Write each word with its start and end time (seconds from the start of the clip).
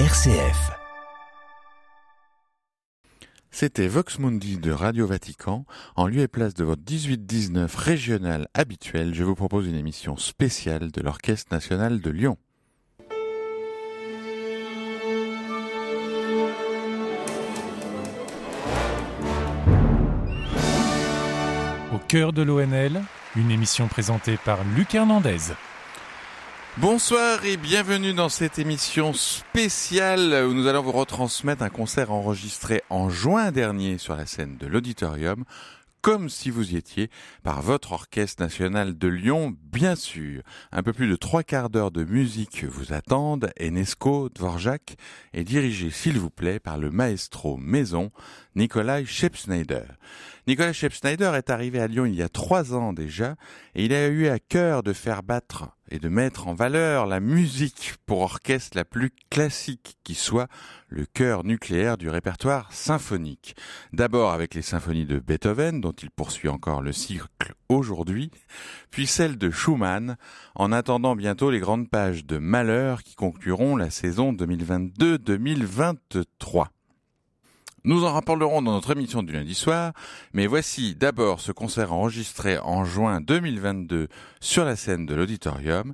RCF. 0.00 0.72
C'était 3.52 3.86
Vox 3.86 4.18
Mundi 4.18 4.58
de 4.58 4.72
Radio 4.72 5.06
Vatican. 5.06 5.64
En 5.94 6.08
lieu 6.08 6.22
et 6.22 6.26
place 6.26 6.54
de 6.54 6.64
votre 6.64 6.82
18-19 6.82 7.76
régional 7.76 8.48
habituel, 8.54 9.14
je 9.14 9.22
vous 9.22 9.36
propose 9.36 9.68
une 9.68 9.76
émission 9.76 10.16
spéciale 10.16 10.90
de 10.90 11.00
l'Orchestre 11.00 11.54
national 11.54 12.00
de 12.00 12.10
Lyon. 12.10 12.36
Au 21.94 21.98
cœur 22.08 22.32
de 22.32 22.42
l'ONL, 22.42 23.00
une 23.36 23.52
émission 23.52 23.86
présentée 23.86 24.38
par 24.44 24.58
Luc 24.74 24.92
Hernandez. 24.92 25.54
Bonsoir 26.78 27.44
et 27.44 27.56
bienvenue 27.56 28.14
dans 28.14 28.28
cette 28.28 28.58
émission 28.58 29.12
spéciale 29.12 30.44
où 30.44 30.54
nous 30.54 30.66
allons 30.66 30.82
vous 30.82 30.90
retransmettre 30.90 31.62
un 31.62 31.68
concert 31.68 32.10
enregistré 32.10 32.82
en 32.90 33.08
juin 33.08 33.52
dernier 33.52 33.96
sur 33.96 34.16
la 34.16 34.26
scène 34.26 34.56
de 34.56 34.66
l'auditorium 34.66 35.44
comme 36.04 36.28
si 36.28 36.50
vous 36.50 36.74
y 36.74 36.76
étiez, 36.76 37.08
par 37.42 37.62
votre 37.62 37.92
orchestre 37.92 38.42
national 38.42 38.98
de 38.98 39.08
Lyon, 39.08 39.56
bien 39.72 39.94
sûr. 39.96 40.42
Un 40.70 40.82
peu 40.82 40.92
plus 40.92 41.08
de 41.08 41.16
trois 41.16 41.42
quarts 41.42 41.70
d'heure 41.70 41.90
de 41.90 42.04
musique 42.04 42.64
vous 42.64 42.92
attendent. 42.92 43.50
Enesco 43.58 44.28
Dvorak 44.28 44.96
est 45.32 45.44
dirigé, 45.44 45.88
s'il 45.88 46.18
vous 46.18 46.28
plaît, 46.28 46.58
par 46.58 46.76
le 46.76 46.90
maestro 46.90 47.56
maison 47.56 48.10
Nikolai 48.54 49.06
Shepsneider. 49.06 49.84
Nikolai 50.46 50.74
Shepsneider 50.74 51.32
est 51.36 51.48
arrivé 51.48 51.80
à 51.80 51.86
Lyon 51.86 52.04
il 52.04 52.14
y 52.14 52.22
a 52.22 52.28
trois 52.28 52.74
ans 52.74 52.92
déjà 52.92 53.34
et 53.74 53.86
il 53.86 53.94
a 53.94 54.08
eu 54.08 54.28
à 54.28 54.38
cœur 54.38 54.82
de 54.82 54.92
faire 54.92 55.22
battre 55.22 55.70
et 55.90 55.98
de 55.98 56.10
mettre 56.10 56.48
en 56.48 56.54
valeur 56.54 57.06
la 57.06 57.18
musique 57.18 57.94
pour 58.04 58.20
orchestre 58.20 58.76
la 58.76 58.84
plus 58.84 59.10
classique 59.30 59.96
qui 60.04 60.14
soit 60.14 60.48
le 60.88 61.06
cœur 61.06 61.44
nucléaire 61.44 61.96
du 61.96 62.10
répertoire 62.10 62.70
symphonique. 62.74 63.56
D'abord 63.94 64.32
avec 64.32 64.54
les 64.54 64.60
symphonies 64.60 65.06
de 65.06 65.18
Beethoven 65.18 65.80
dont 65.80 65.92
il 65.92 66.10
poursuit 66.10 66.50
encore 66.50 66.82
le 66.82 66.92
cycle 66.92 67.54
aujourd'hui, 67.70 68.30
puis 68.90 69.06
celle 69.06 69.38
de 69.38 69.50
Schumann 69.50 70.18
en 70.54 70.72
attendant 70.72 71.16
bientôt 71.16 71.50
les 71.50 71.60
grandes 71.60 71.88
pages 71.88 72.26
de 72.26 72.36
Malheur 72.36 73.02
qui 73.02 73.14
concluront 73.14 73.76
la 73.76 73.88
saison 73.88 74.34
2022-2023. 74.34 76.66
Nous 77.86 78.06
en 78.06 78.14
rapporterons 78.14 78.62
dans 78.62 78.72
notre 78.72 78.92
émission 78.92 79.22
du 79.22 79.34
lundi 79.34 79.54
soir, 79.54 79.92
mais 80.32 80.46
voici 80.46 80.94
d'abord 80.94 81.40
ce 81.40 81.52
concert 81.52 81.92
enregistré 81.92 82.56
en 82.56 82.86
juin 82.86 83.20
2022 83.20 84.08
sur 84.40 84.64
la 84.64 84.74
scène 84.74 85.04
de 85.04 85.14
l'auditorium. 85.14 85.92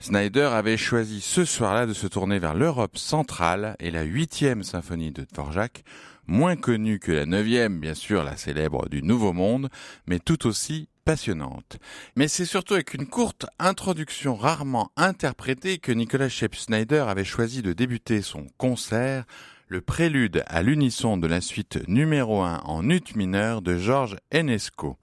Snyder 0.00 0.50
avait 0.52 0.76
choisi 0.76 1.22
ce 1.22 1.46
soir-là 1.46 1.86
de 1.86 1.94
se 1.94 2.06
tourner 2.06 2.38
vers 2.38 2.52
l'Europe 2.52 2.98
centrale 2.98 3.74
et 3.80 3.90
la 3.90 4.02
huitième 4.02 4.62
symphonie 4.62 5.12
de 5.12 5.24
Dvorak, 5.32 5.82
moins 6.26 6.56
connue 6.56 6.98
que 6.98 7.10
la 7.10 7.24
neuvième, 7.24 7.80
bien 7.80 7.94
sûr, 7.94 8.22
la 8.22 8.36
célèbre 8.36 8.90
du 8.90 9.02
Nouveau 9.02 9.32
Monde, 9.32 9.70
mais 10.06 10.18
tout 10.18 10.46
aussi 10.46 10.90
passionnante. 11.06 11.78
Mais 12.16 12.28
c'est 12.28 12.44
surtout 12.44 12.74
avec 12.74 12.92
une 12.92 13.06
courte 13.06 13.46
introduction 13.58 14.36
rarement 14.36 14.92
interprétée 14.94 15.78
que 15.78 15.90
Nicolas 15.90 16.28
Shep 16.28 16.54
Snyder 16.54 17.06
avait 17.08 17.24
choisi 17.24 17.62
de 17.62 17.72
débuter 17.72 18.20
son 18.20 18.46
concert 18.58 19.24
le 19.70 19.80
prélude 19.80 20.42
à 20.48 20.62
l'unisson 20.62 21.16
de 21.16 21.28
la 21.28 21.40
suite 21.40 21.78
numéro 21.86 22.42
1 22.42 22.62
en 22.64 22.90
ut 22.90 23.14
mineur 23.14 23.62
de 23.62 23.78
Georges 23.78 24.16
Enesco. 24.34 24.98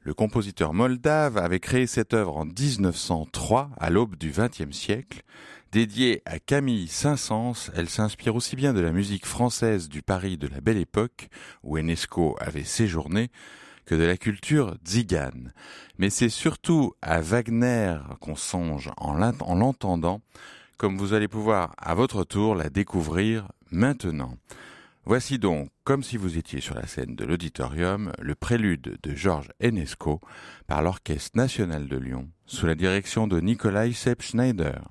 Le 0.00 0.14
compositeur 0.14 0.72
moldave 0.72 1.36
avait 1.36 1.60
créé 1.60 1.86
cette 1.86 2.14
œuvre 2.14 2.38
en 2.38 2.46
1903, 2.46 3.68
à 3.76 3.90
l'aube 3.90 4.16
du 4.16 4.30
XXe 4.30 4.74
siècle. 4.74 5.20
Dédiée 5.72 6.22
à 6.24 6.38
Camille 6.38 6.88
Saint-Saëns, 6.88 7.70
elle 7.74 7.90
s'inspire 7.90 8.34
aussi 8.34 8.56
bien 8.56 8.72
de 8.72 8.80
la 8.80 8.92
musique 8.92 9.26
française 9.26 9.90
du 9.90 10.00
Paris 10.00 10.38
de 10.38 10.48
la 10.48 10.62
Belle 10.62 10.78
Époque, 10.78 11.28
où 11.62 11.76
Enesco 11.76 12.34
avait 12.40 12.64
séjourné, 12.64 13.30
que 13.84 13.94
de 13.94 14.04
la 14.04 14.16
culture 14.16 14.76
tzigane. 14.86 15.52
Mais 15.98 16.08
c'est 16.08 16.30
surtout 16.30 16.94
à 17.02 17.20
Wagner 17.20 17.98
qu'on 18.20 18.36
songe 18.36 18.90
en 18.96 19.12
l'entendant, 19.12 20.22
comme 20.78 20.96
vous 20.96 21.12
allez 21.12 21.28
pouvoir 21.28 21.74
à 21.76 21.94
votre 21.94 22.24
tour 22.24 22.54
la 22.54 22.70
découvrir 22.70 23.48
maintenant. 23.70 24.36
Voici 25.04 25.38
donc, 25.38 25.70
comme 25.84 26.02
si 26.02 26.18
vous 26.18 26.36
étiez 26.36 26.60
sur 26.60 26.74
la 26.74 26.86
scène 26.86 27.16
de 27.16 27.24
l'auditorium, 27.24 28.12
le 28.20 28.34
prélude 28.34 28.98
de 29.02 29.14
Georges 29.14 29.50
Enesco 29.62 30.20
par 30.66 30.82
l'Orchestre 30.82 31.36
national 31.36 31.88
de 31.88 31.96
Lyon, 31.96 32.28
sous 32.44 32.66
la 32.66 32.74
direction 32.74 33.26
de 33.26 33.40
Nikolai 33.40 33.92
Sepp 33.92 34.20
Schneider. 34.20 34.82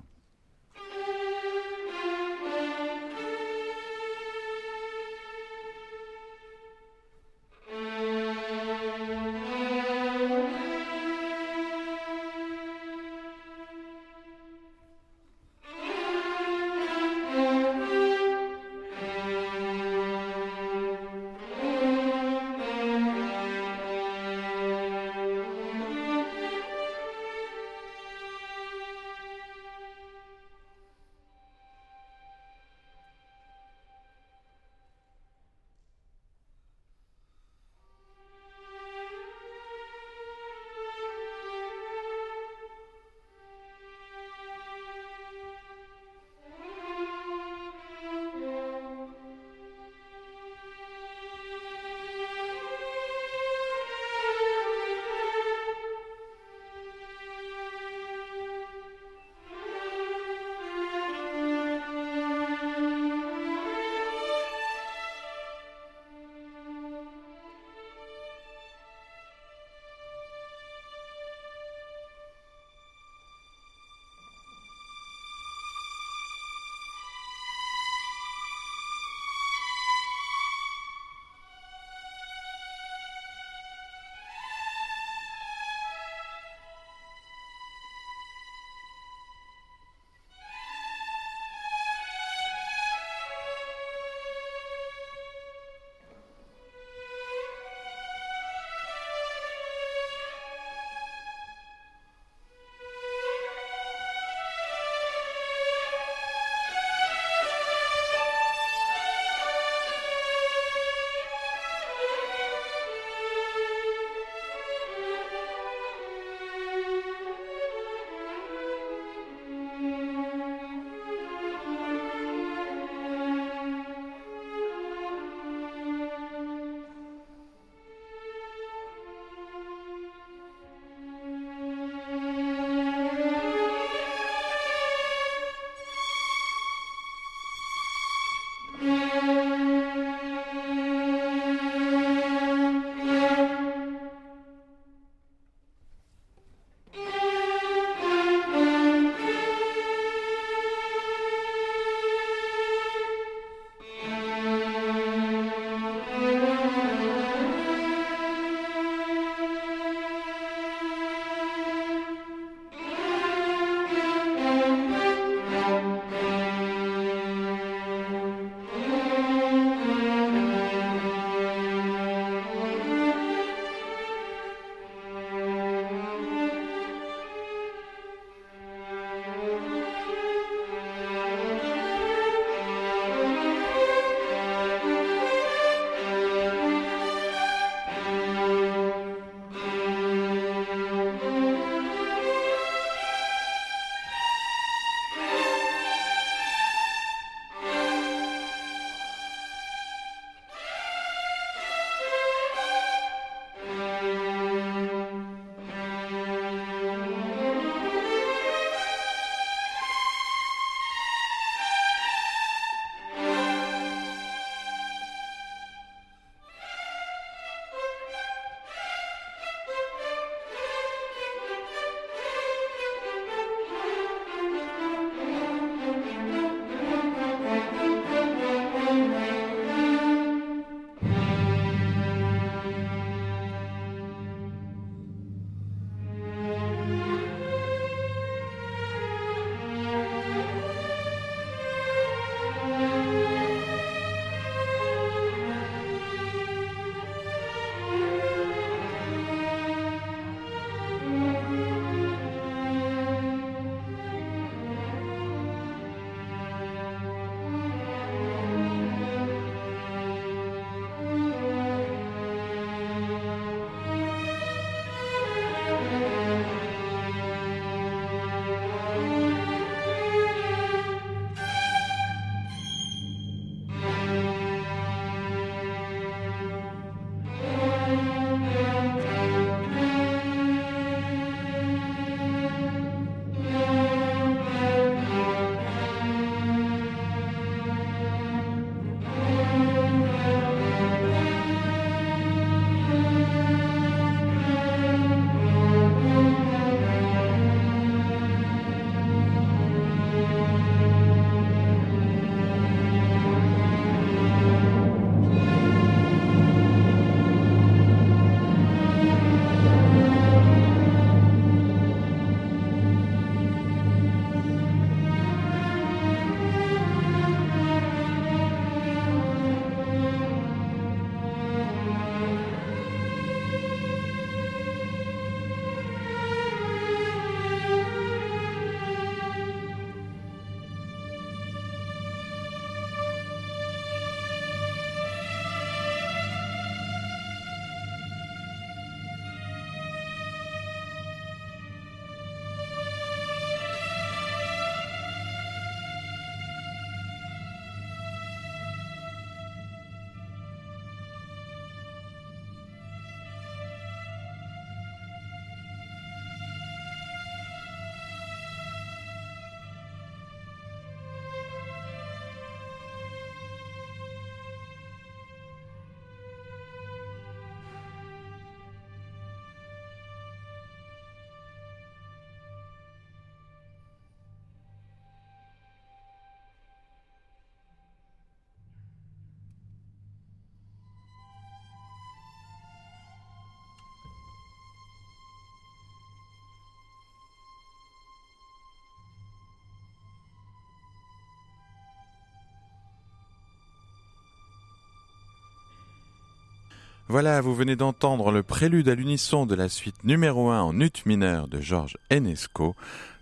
Voilà, 397.10 397.40
vous 397.40 397.54
venez 397.54 397.74
d'entendre 397.74 398.30
le 398.30 398.42
prélude 398.42 398.90
à 398.90 398.94
l'unisson 398.94 399.46
de 399.46 399.54
la 399.54 399.70
suite 399.70 400.04
numéro 400.04 400.50
1 400.50 400.60
en 400.60 400.78
ut 400.78 400.92
mineur 401.06 401.48
de 401.48 401.58
Georges 401.58 401.96
Enesco, 402.10 402.76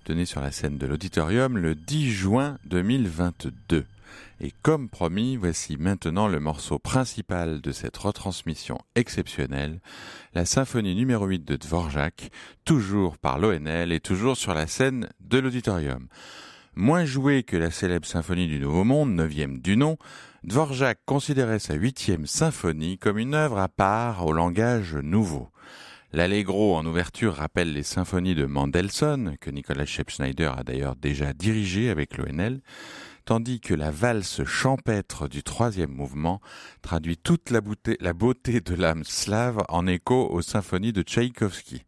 donné 0.07 0.27
sur 0.27 0.41
la 0.41 0.51
scène 0.51 0.77
de 0.77 0.89
l'auditorium 0.89 1.57
le 1.57 1.77
10 1.77 2.11
juin 2.11 2.59
2022. 2.65 3.85
Et 4.41 4.53
comme 4.63 4.89
promis, 4.89 5.37
voici 5.37 5.77
maintenant 5.77 6.27
le 6.27 6.41
morceau 6.41 6.81
principal 6.81 7.61
de 7.61 7.71
cette 7.71 7.97
retransmission 7.97 8.79
exceptionnelle, 8.97 9.79
la 10.35 10.47
symphonie 10.47 10.97
numéro 10.97 11.25
8 11.27 11.45
de 11.45 11.55
Dvorak, 11.55 12.33
toujours 12.65 13.19
par 13.19 13.39
l'ONL 13.39 13.93
et 13.93 14.01
toujours 14.01 14.37
sur 14.37 14.53
la 14.53 14.67
scène 14.67 15.09
de 15.21 15.39
l'auditorium. 15.39 16.09
Moins 16.79 17.07
jouée 17.07 17.43
que 17.43 17.57
la 17.57 17.71
célèbre 17.71 18.07
symphonie 18.07 18.49
du 18.49 18.61
Nouveau 18.61 18.85
Monde, 18.85 19.15
neuvième 19.15 19.61
du 19.61 19.79
nom, 19.79 19.97
Dvorak 20.45 20.99
considérait 21.07 21.59
sa 21.59 21.73
huitième 21.73 22.27
symphonie 22.27 22.99
comme 22.99 23.17
une 23.17 23.33
œuvre 23.33 23.57
à 23.57 23.69
part 23.69 24.27
au 24.27 24.35
langage 24.35 24.95
nouveau. 24.95 25.49
L'Allegro 26.13 26.77
en 26.77 26.85
ouverture 26.85 27.37
rappelle 27.37 27.73
les 27.73 27.83
symphonies 27.83 28.35
de 28.35 28.45
Mendelssohn, 28.45 29.39
que 29.41 29.49
Nicolas 29.49 29.87
Schepp-Schneider 29.87 30.59
a 30.59 30.65
d'ailleurs 30.65 30.97
déjà 30.97 31.33
dirigé 31.33 31.89
avec 31.89 32.19
l'ONL, 32.19 32.61
tandis 33.25 33.61
que 33.61 33.73
la 33.73 33.91
valse 33.91 34.45
champêtre 34.45 35.29
du 35.29 35.43
troisième 35.43 35.93
mouvement 35.93 36.43
traduit 36.83 37.17
toute 37.17 37.49
la 37.51 38.13
beauté 38.13 38.61
de 38.61 38.75
l'âme 38.75 39.05
slave 39.05 39.65
en 39.71 39.87
écho 39.87 40.29
aux 40.31 40.43
symphonies 40.43 40.93
de 40.93 41.01
Tchaïkovski. 41.01 41.85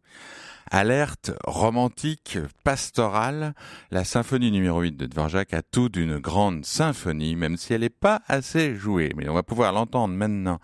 Alerte, 0.71 1.31
romantique, 1.45 2.37
pastorale, 2.63 3.55
la 3.89 4.03
symphonie 4.03 4.51
numéro 4.51 4.81
8 4.81 4.97
de 4.97 5.07
Dvorak 5.07 5.53
a 5.55 5.63
tout 5.63 5.89
d'une 5.89 6.19
grande 6.19 6.63
symphonie, 6.63 7.35
même 7.35 7.57
si 7.57 7.73
elle 7.73 7.81
n'est 7.81 7.89
pas 7.89 8.21
assez 8.27 8.75
jouée. 8.75 9.11
Mais 9.15 9.27
on 9.27 9.33
va 9.33 9.41
pouvoir 9.41 9.73
l'entendre 9.73 10.13
maintenant. 10.13 10.59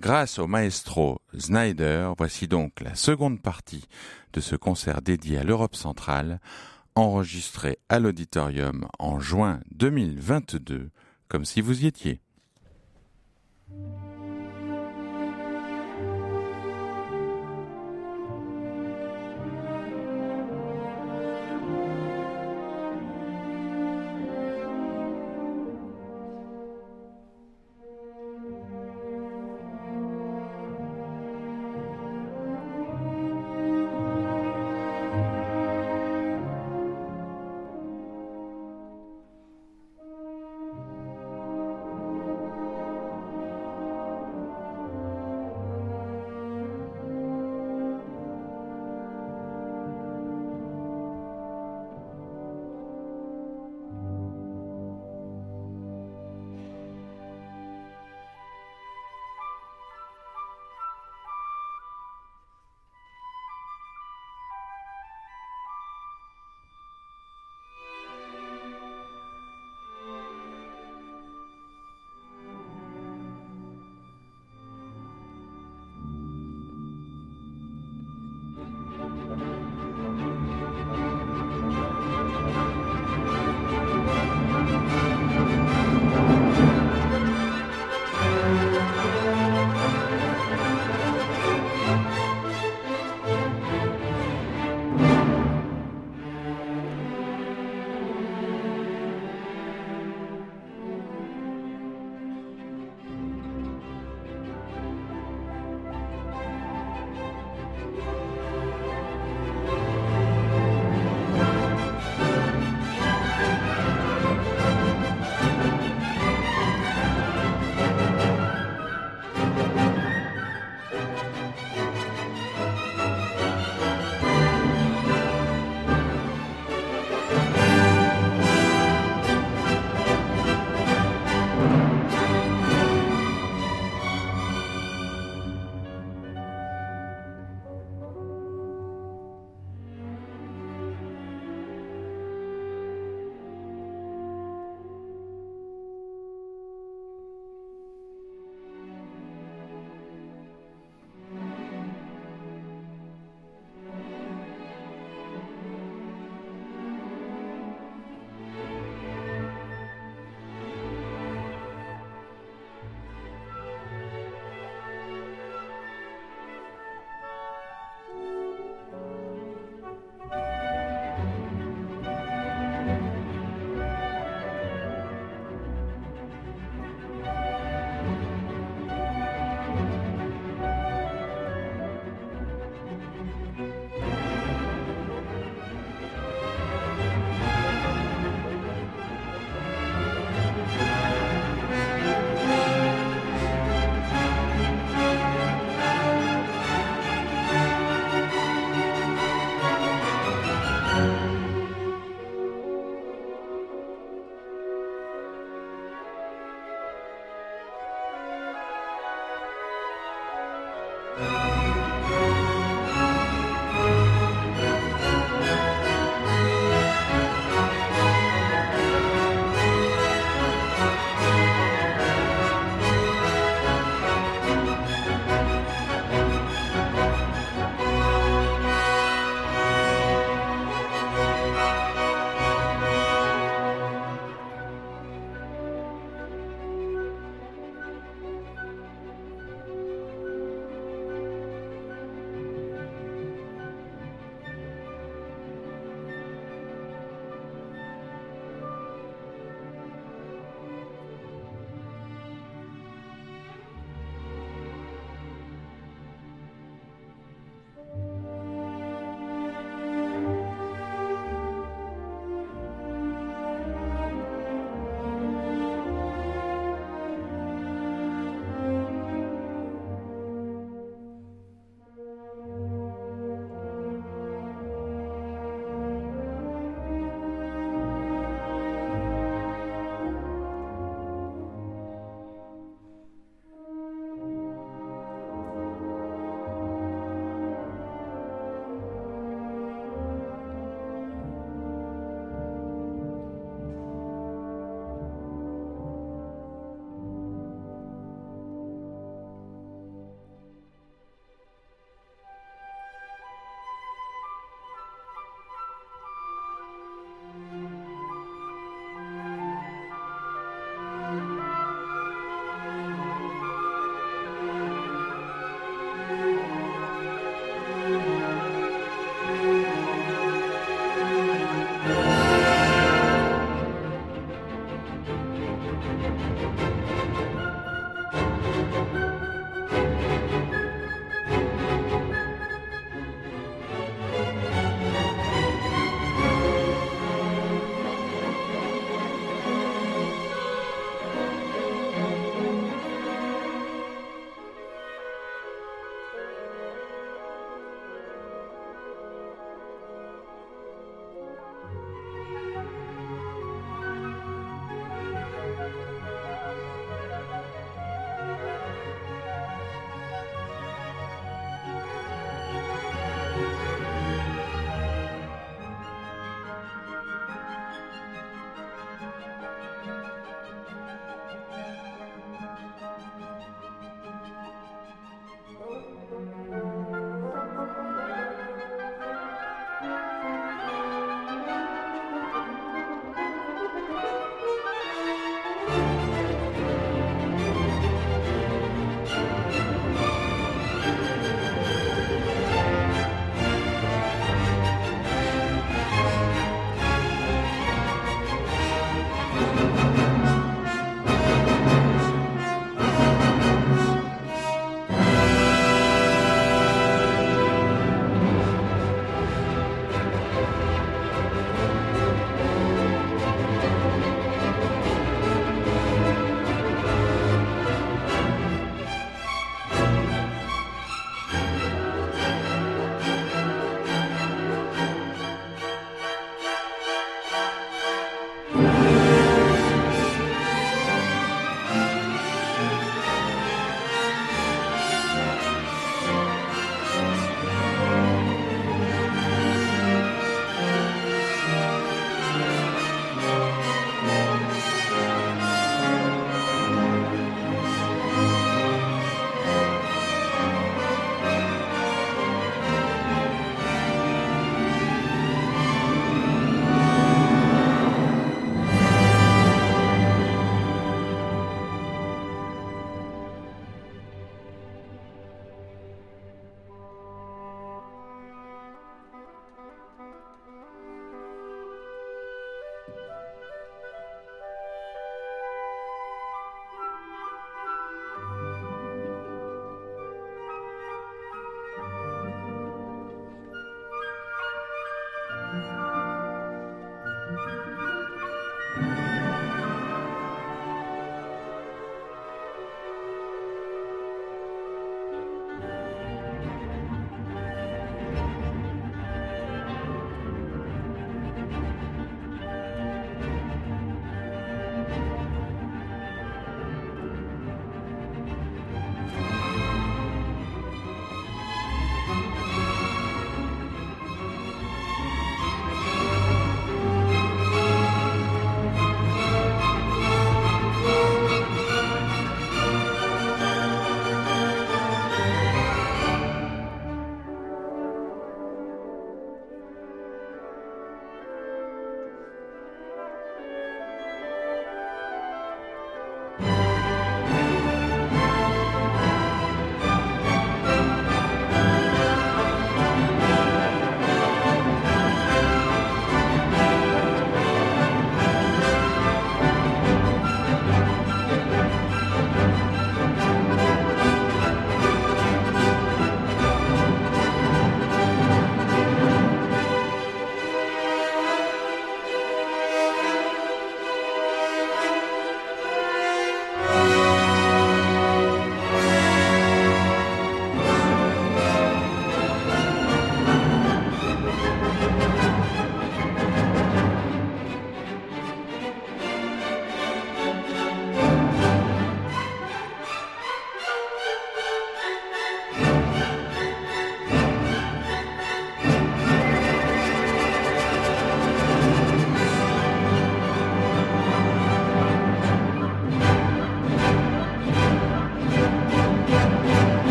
Grâce 0.00 0.38
au 0.38 0.46
maestro 0.46 1.22
Snyder, 1.36 2.10
voici 2.18 2.46
donc 2.46 2.80
la 2.82 2.94
seconde 2.94 3.40
partie 3.40 3.86
de 4.34 4.40
ce 4.40 4.54
concert 4.54 5.00
dédié 5.00 5.38
à 5.38 5.44
l'Europe 5.44 5.76
centrale, 5.76 6.40
enregistré 6.94 7.78
à 7.88 8.00
l'auditorium 8.00 8.86
en 8.98 9.18
juin 9.18 9.60
2022, 9.70 10.90
comme 11.28 11.46
si 11.46 11.62
vous 11.62 11.84
y 11.84 11.86
étiez. 11.86 12.20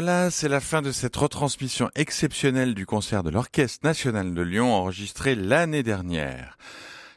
Voilà, 0.00 0.30
c'est 0.30 0.48
la 0.48 0.60
fin 0.60 0.80
de 0.80 0.92
cette 0.92 1.16
retransmission 1.16 1.90
exceptionnelle 1.96 2.74
du 2.74 2.86
concert 2.86 3.24
de 3.24 3.30
l'Orchestre 3.30 3.84
national 3.84 4.32
de 4.32 4.42
Lyon 4.42 4.72
enregistré 4.72 5.34
l'année 5.34 5.82
dernière. 5.82 6.56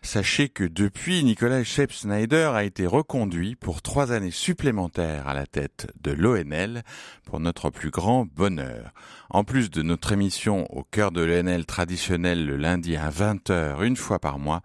Sachez 0.02 0.50
que 0.50 0.64
depuis, 0.64 1.24
Nicolas 1.24 1.64
Shep 1.64 1.94
Snyder 1.94 2.50
a 2.56 2.64
été 2.64 2.88
reconduit 2.88 3.56
pour 3.56 3.84
trois 3.84 4.12
années 4.12 4.32
supplémentaires 4.32 5.28
à 5.28 5.36
la 5.36 5.46
tête 5.46 5.94
de 6.02 6.10
l'ONL 6.10 6.82
pour 7.24 7.40
notre 7.40 7.70
plus 7.70 7.92
grand 7.92 8.26
bonheur. 8.26 8.94
En 9.30 9.44
plus 9.44 9.70
de 9.70 9.84
notre 9.84 10.12
émission 10.12 10.66
au 10.76 10.84
cœur 10.84 11.12
de 11.12 11.22
l'ONL 11.22 11.68
traditionnelle 11.68 12.48
le 12.48 12.58
lundi 12.58 12.96
à 12.96 13.12
20h 13.12 13.84
une 13.84 13.96
fois 13.96 14.18
par 14.18 14.40
mois, 14.40 14.64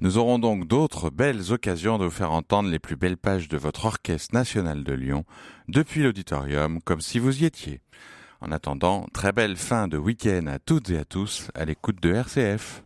nous 0.00 0.18
aurons 0.18 0.40
donc 0.40 0.66
d'autres 0.66 1.08
belles 1.08 1.52
occasions 1.52 1.98
de 1.98 2.04
vous 2.04 2.10
faire 2.10 2.32
entendre 2.32 2.68
les 2.68 2.80
plus 2.80 2.96
belles 2.96 3.16
pages 3.16 3.46
de 3.46 3.56
votre 3.56 3.84
orchestre 3.84 4.34
national 4.34 4.82
de 4.82 4.92
Lyon 4.92 5.24
depuis 5.68 6.02
l'auditorium 6.02 6.80
comme 6.82 7.00
si 7.00 7.18
vous 7.18 7.42
y 7.42 7.44
étiez. 7.44 7.80
En 8.40 8.52
attendant, 8.52 9.06
très 9.12 9.32
belle 9.32 9.56
fin 9.56 9.88
de 9.88 9.96
week-end 9.96 10.46
à 10.46 10.58
toutes 10.58 10.90
et 10.90 10.98
à 10.98 11.04
tous 11.04 11.50
à 11.54 11.64
l'écoute 11.64 12.02
de 12.02 12.12
RCF. 12.12 12.82